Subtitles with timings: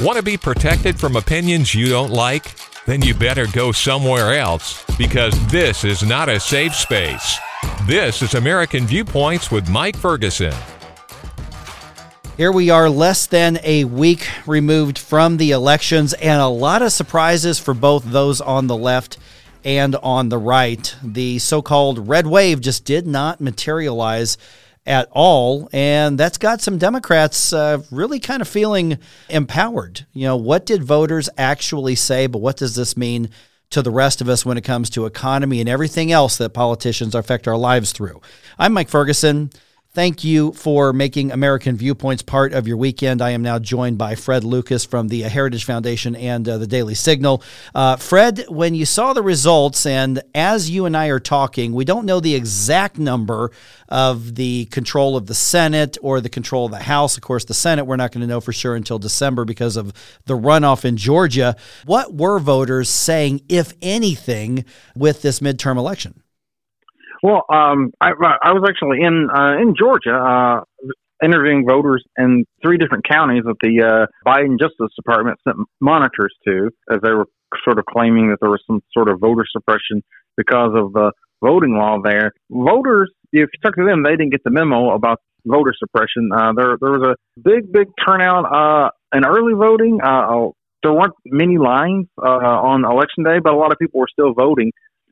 [0.00, 2.54] Want to be protected from opinions you don't like?
[2.86, 7.36] Then you better go somewhere else because this is not a safe space.
[7.84, 10.54] This is American Viewpoints with Mike Ferguson.
[12.36, 16.92] Here we are, less than a week removed from the elections, and a lot of
[16.92, 19.18] surprises for both those on the left
[19.64, 20.94] and on the right.
[21.02, 24.38] The so called red wave just did not materialize
[24.88, 25.68] at all.
[25.72, 28.98] And that's got some Democrats uh, really kind of feeling
[29.28, 30.06] empowered.
[30.12, 33.28] You know, what did voters actually say, but what does this mean
[33.70, 37.14] to the rest of us when it comes to economy and everything else that politicians
[37.14, 38.20] affect our lives through?
[38.58, 39.50] I'm Mike Ferguson.
[39.92, 43.22] Thank you for making American Viewpoints part of your weekend.
[43.22, 46.94] I am now joined by Fred Lucas from the Heritage Foundation and uh, the Daily
[46.94, 47.42] Signal.
[47.74, 51.86] Uh, Fred, when you saw the results, and as you and I are talking, we
[51.86, 53.50] don't know the exact number
[53.88, 57.16] of the control of the Senate or the control of the House.
[57.16, 59.94] Of course, the Senate, we're not going to know for sure until December because of
[60.26, 61.56] the runoff in Georgia.
[61.86, 66.22] What were voters saying, if anything, with this midterm election?
[67.22, 70.60] Well, um, I, I was actually in uh, in Georgia uh,
[71.22, 76.70] interviewing voters in three different counties that the uh, Biden Justice Department sent monitors to,
[76.90, 77.26] as they were
[77.64, 80.02] sort of claiming that there was some sort of voter suppression
[80.36, 82.32] because of the voting law there.
[82.50, 86.30] Voters, if you talk to them, they didn't get the memo about voter suppression.
[86.32, 89.98] Uh, there, there was a big, big turnout uh, in early voting.
[90.02, 94.00] Uh, oh, there weren't many lines uh, on election day, but a lot of people
[94.00, 94.70] were still voting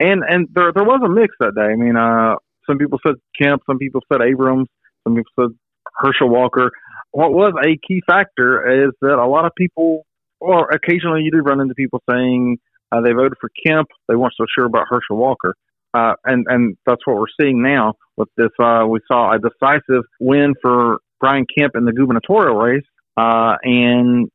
[0.00, 1.72] and and there there was a mix that day.
[1.72, 2.36] I mean, uh,
[2.68, 4.68] some people said Kemp, some people said Abrams,
[5.04, 5.56] some people said
[5.96, 6.70] Herschel Walker.
[7.12, 10.06] What was a key factor is that a lot of people,
[10.40, 12.58] or occasionally you do run into people saying
[12.92, 15.54] uh, they voted for Kemp, they weren't so sure about Herschel Walker.
[15.94, 18.50] Uh, and and that's what we're seeing now with this.
[18.62, 22.84] Uh, we saw a decisive win for Brian Kemp in the gubernatorial race,
[23.16, 24.28] uh, and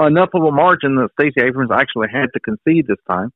[0.00, 3.32] enough of a margin that Stacey Abrams actually had to concede this time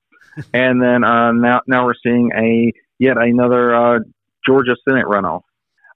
[0.53, 3.99] and then uh, now now we're seeing a yet another uh,
[4.47, 5.43] Georgia Senate runoff.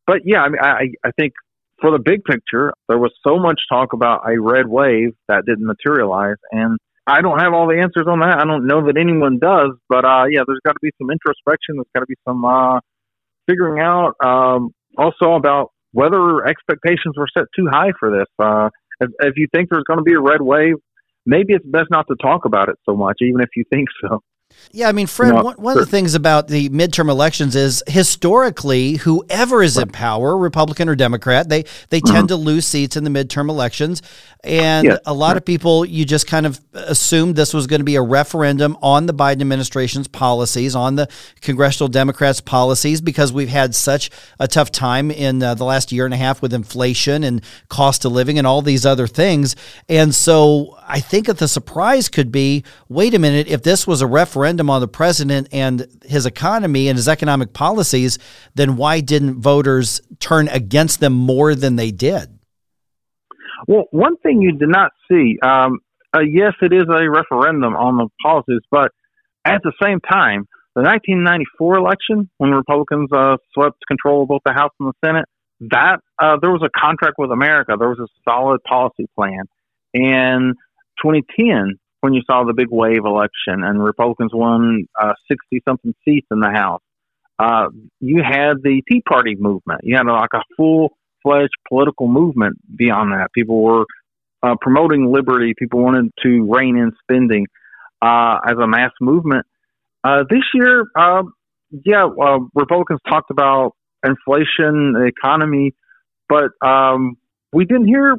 [0.06, 1.32] But yeah, I mean, I I think
[1.80, 5.66] for the big picture, there was so much talk about a red wave that didn't
[5.66, 8.38] materialize, and I don't have all the answers on that.
[8.38, 11.76] I don't know that anyone does, but uh, yeah, there's got to be some introspection.
[11.76, 12.80] There's got to be some uh,
[13.48, 18.26] figuring out um, also about whether expectations were set too high for this.
[18.38, 20.74] Uh, if, if you think there's going to be a red wave,
[21.26, 24.22] maybe it's best not to talk about it so much, even if you think so.
[24.72, 27.82] Yeah, I mean, Fred, no, one, one of the things about the midterm elections is
[27.86, 32.14] historically, whoever is in power, Republican or Democrat, they, they mm-hmm.
[32.14, 34.02] tend to lose seats in the midterm elections.
[34.44, 35.36] And yes, a lot right.
[35.38, 39.06] of people, you just kind of assumed this was going to be a referendum on
[39.06, 41.08] the Biden administration's policies, on the
[41.40, 46.04] congressional Democrats' policies, because we've had such a tough time in uh, the last year
[46.04, 49.56] and a half with inflation and cost of living and all these other things.
[49.88, 54.00] And so I think that the surprise could be wait a minute, if this was
[54.00, 58.18] a referendum on the president and his economy and his economic policies,
[58.54, 62.38] then why didn't voters turn against them more than they did?
[63.66, 65.80] Well, one thing you did not see, um,
[66.14, 68.92] uh, yes, it is a referendum on the policies, but
[69.44, 74.52] at the same time, the 1994 election, when Republicans uh, swept control of both the
[74.52, 75.24] House and the Senate,
[75.60, 77.76] that uh, there was a contract with America.
[77.78, 79.44] There was a solid policy plan.
[79.94, 80.54] And
[81.02, 84.86] 2010, when you saw the big wave election and Republicans won
[85.28, 86.80] 60 uh, something seats in the House,
[87.40, 87.66] uh,
[87.98, 89.80] you had the Tea Party movement.
[89.82, 90.90] You had like a full
[91.24, 93.32] fledged political movement beyond that.
[93.32, 93.86] People were
[94.40, 95.52] uh, promoting liberty.
[95.58, 97.46] People wanted to rein in spending
[98.00, 99.44] uh, as a mass movement.
[100.04, 101.24] Uh, this year, uh,
[101.84, 103.72] yeah, uh, Republicans talked about
[104.04, 105.74] inflation, the economy,
[106.28, 107.16] but um,
[107.52, 108.14] we didn't hear.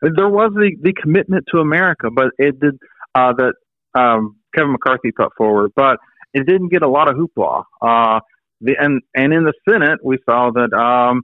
[0.00, 2.78] There was the, the commitment to America, but it did
[3.14, 3.54] uh, that
[3.94, 5.98] um, Kevin McCarthy put forward, but
[6.32, 7.64] it didn't get a lot of hoopla.
[8.60, 11.22] the, and and in the Senate, we saw that um,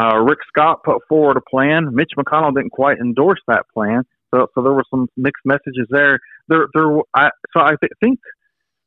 [0.00, 1.94] uh, Rick Scott put forward a plan.
[1.94, 4.02] Mitch McConnell didn't quite endorse that plan,
[4.32, 6.18] so so there were some mixed messages there.
[6.48, 7.00] There, there.
[7.14, 8.18] I, so I th- think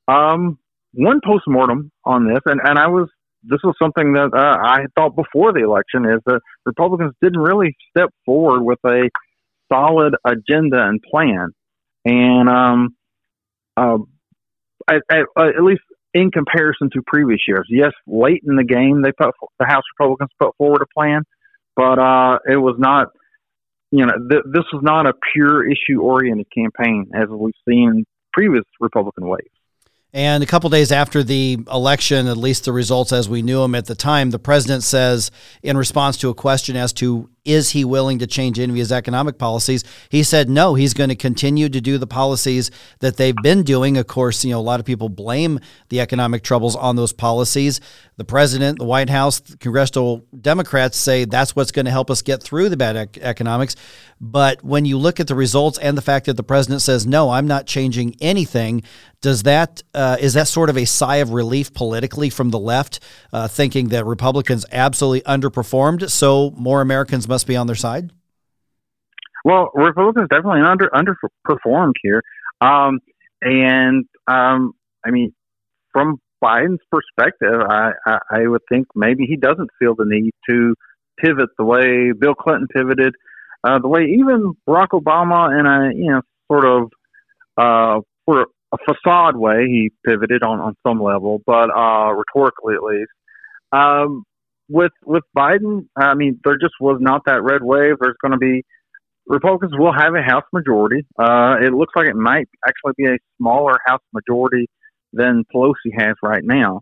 [0.07, 0.57] um,
[0.93, 3.09] one postmortem on this, and and I was
[3.43, 7.75] this was something that uh, I thought before the election is that Republicans didn't really
[7.89, 9.09] step forward with a
[9.71, 11.53] solid agenda and plan,
[12.05, 12.95] and um,
[13.77, 13.97] uh,
[14.89, 15.81] at, at, at least
[16.13, 17.67] in comparison to previous years.
[17.69, 21.23] Yes, late in the game, they put the House Republicans put forward a plan,
[21.75, 23.07] but uh, it was not.
[23.91, 29.27] You know, th- this was not a pure issue-oriented campaign as we've seen previous Republican
[29.27, 29.53] waves.
[30.11, 33.75] And a couple days after the election, at least the results as we knew them
[33.75, 37.83] at the time, the president says, in response to a question as to is he
[37.83, 39.83] willing to change any of his economic policies?
[40.09, 43.97] He said no, he's going to continue to do the policies that they've been doing.
[43.97, 45.59] Of course, you know, a lot of people blame
[45.89, 47.81] the economic troubles on those policies.
[48.15, 52.21] The president, the White House, the congressional Democrats say that's what's going to help us
[52.21, 53.75] get through the bad ec- economics.
[54.21, 57.31] But when you look at the results and the fact that the president says, no,
[57.31, 58.83] I'm not changing anything,
[59.23, 62.99] does that uh, is that sort of a sigh of relief politically from the left,
[63.31, 68.11] uh, thinking that Republicans absolutely underperformed, so more Americans must be on their side?
[69.43, 72.21] Well, Republicans definitely under underperformed here,
[72.61, 72.99] um,
[73.41, 75.33] and um, I mean,
[75.91, 80.75] from Biden's perspective, I, I, I would think maybe he doesn't feel the need to
[81.17, 83.15] pivot the way Bill Clinton pivoted,
[83.63, 86.21] uh, the way even Barack Obama, in a you know
[86.51, 86.91] sort of
[87.57, 87.99] uh,
[88.29, 92.83] sort of a facade way, he pivoted on on some level, but uh, rhetorically at
[92.83, 93.11] least.
[93.71, 94.23] Um,
[94.69, 97.95] with with Biden, I mean, there just was not that red wave.
[97.99, 98.63] There's going to be
[99.27, 101.05] Republicans will have a House majority.
[101.17, 104.67] Uh, it looks like it might actually be a smaller House majority
[105.13, 106.81] than Pelosi has right now,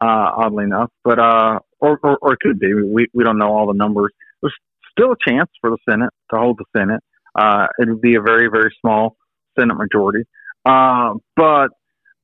[0.00, 0.90] uh, oddly enough.
[1.04, 2.74] But uh, or, or, or it could be.
[2.74, 4.12] We we don't know all the numbers.
[4.42, 4.54] There's
[4.90, 7.02] still a chance for the Senate to hold the Senate.
[7.38, 9.16] Uh, it would be a very very small
[9.58, 10.24] Senate majority.
[10.64, 11.68] Uh, but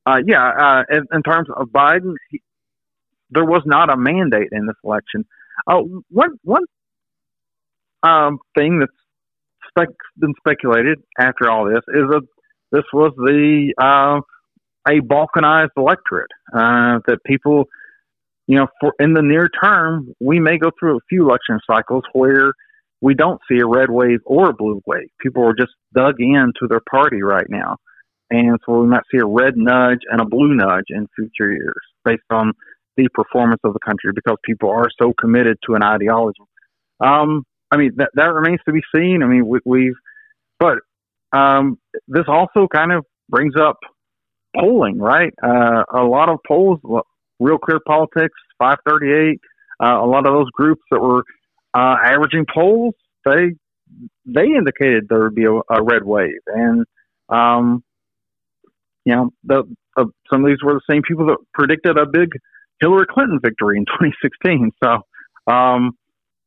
[0.05, 2.13] uh, yeah, uh, in, in terms of Biden,
[3.35, 5.25] there was not a mandate in this election.
[5.67, 6.63] Uh, one one
[8.03, 8.91] um, thing that's
[9.69, 12.21] spec- been speculated after all this is that
[12.71, 14.21] this was the uh,
[14.87, 17.65] a balkanized electorate uh, that people,
[18.47, 22.03] you know, for in the near term, we may go through a few election cycles
[22.13, 22.53] where
[23.01, 25.09] we don't see a red wave or a blue wave.
[25.19, 27.77] People are just dug into their party right now,
[28.29, 31.81] and so we might see a red nudge and a blue nudge in future years
[32.03, 32.53] based on
[32.97, 36.41] the performance of the country because people are so committed to an ideology.
[36.99, 39.21] Um, I mean, that that remains to be seen.
[39.23, 39.95] I mean, we, we've,
[40.59, 40.77] but
[41.33, 41.77] um,
[42.07, 43.77] this also kind of brings up
[44.57, 45.33] polling, right?
[45.43, 46.79] Uh, a lot of polls,
[47.39, 49.39] Real Clear Politics, 538,
[49.83, 51.23] uh, a lot of those groups that were
[51.73, 52.93] uh, averaging polls,
[53.25, 53.51] they
[54.25, 56.85] they indicated there would be a, a red wave, and
[57.29, 57.83] um,
[59.05, 59.63] you know, the
[59.97, 62.29] uh, some of these were the same people that predicted a big
[62.79, 64.71] Hillary Clinton victory in 2016.
[64.83, 65.01] So
[65.51, 65.97] um,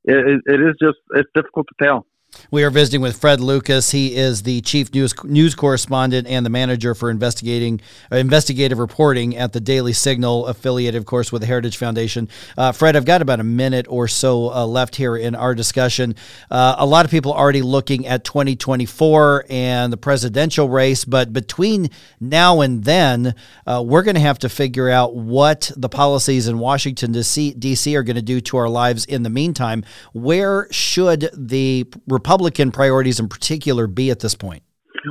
[0.04, 2.06] it, it is just it's difficult to tell.
[2.50, 3.90] We are visiting with Fred Lucas.
[3.90, 7.80] He is the chief news news correspondent and the manager for investigating
[8.10, 12.28] uh, investigative reporting at the Daily Signal, affiliated, of course, with the Heritage Foundation.
[12.56, 16.14] Uh, Fred, I've got about a minute or so uh, left here in our discussion.
[16.50, 21.32] Uh, a lot of people are already looking at 2024 and the presidential race, but
[21.32, 21.90] between
[22.20, 23.34] now and then,
[23.66, 27.96] uh, we're going to have to figure out what the policies in Washington D.C.
[27.96, 29.84] are going to do to our lives in the meantime.
[30.12, 31.86] Where should the
[32.18, 34.62] Republican priorities in particular be at this point?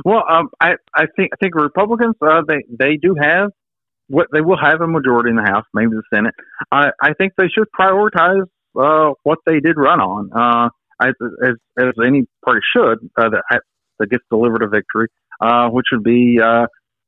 [0.04, 3.50] Well, um, I, I think I think Republicans uh, they they do have
[4.08, 6.34] what they will have a majority in the House, maybe the Senate.
[6.70, 8.44] I, I think they should prioritize
[8.78, 10.68] uh, what they did run on, uh,
[11.00, 11.14] as,
[11.78, 13.60] as any party should uh, that
[13.98, 15.08] that gets delivered a victory,
[15.40, 16.66] uh, which would be uh,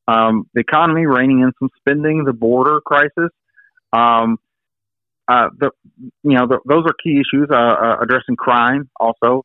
[0.09, 3.31] um, the economy, reining in some spending, the border crisis.
[3.93, 4.39] Um,
[5.29, 5.71] uh, the,
[6.23, 7.49] you know, the, those are key issues.
[7.51, 9.45] Uh, uh, addressing crime, also,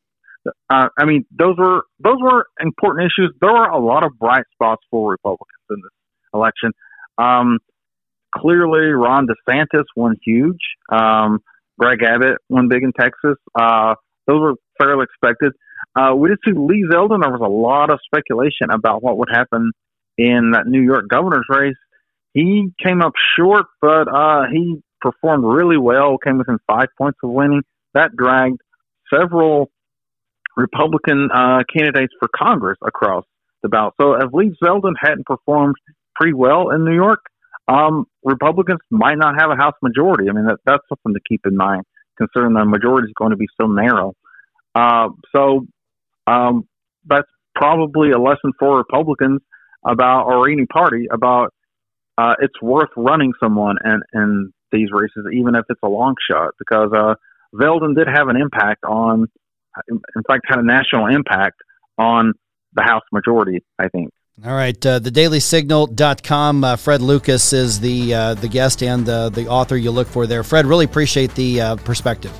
[0.70, 3.34] uh, I mean, those were those were important issues.
[3.40, 5.90] There were a lot of bright spots for Republicans in this
[6.34, 6.72] election.
[7.18, 7.58] Um,
[8.34, 10.60] clearly, Ron DeSantis won huge.
[10.90, 11.40] Um,
[11.78, 13.36] Greg Abbott won big in Texas.
[13.54, 13.94] Uh,
[14.26, 15.52] those were fairly expected.
[15.94, 17.22] Uh, we did see Lee Zeldin.
[17.22, 19.72] There was a lot of speculation about what would happen
[20.18, 21.76] in that New York governor's race.
[22.32, 26.18] He came up short, but uh, he performed really well.
[26.18, 27.62] Came within five points of winning.
[27.94, 28.60] That dragged
[29.12, 29.70] several
[30.56, 33.24] Republican uh, candidates for Congress across
[33.62, 33.94] the ballot.
[34.00, 35.76] So if Lee Zeldin hadn't performed
[36.14, 37.20] pretty well in New York,
[37.68, 40.30] um, Republicans might not have a House majority.
[40.30, 41.82] I mean, that, that's something to keep in mind,
[42.16, 44.14] considering the majority is going to be so narrow.
[44.74, 45.66] Uh, so
[46.26, 46.68] um,
[47.06, 49.40] that's probably a lesson for Republicans
[49.86, 51.52] about, or any party, about
[52.18, 56.50] uh, it's worth running someone in, in these races, even if it's a long shot,
[56.58, 57.14] because uh,
[57.54, 59.26] Zeldin did have an impact on
[59.88, 61.56] in fact, had a national impact
[61.98, 62.32] on
[62.74, 64.10] the House majority, I think.
[64.44, 66.62] All right, uh, thedailysignal.com.
[66.62, 70.26] Uh, Fred Lucas is the uh, the guest and uh, the author you look for
[70.26, 70.44] there.
[70.44, 72.32] Fred, really appreciate the uh, perspective.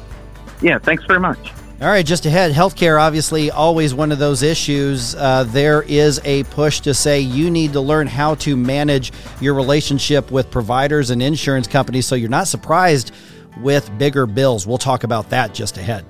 [0.61, 1.52] Yeah, thanks very much.
[1.81, 5.14] All right, just ahead, healthcare obviously always one of those issues.
[5.14, 9.12] Uh, there is a push to say you need to learn how to manage
[9.43, 13.12] your relationship with providers and insurance companies so you're not surprised
[13.61, 14.66] with bigger bills.
[14.66, 16.07] We'll talk about that just ahead.